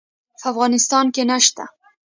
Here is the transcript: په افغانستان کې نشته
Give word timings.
په 0.39 0.45
افغانستان 0.51 1.05
کې 1.15 1.23
نشته 1.31 1.63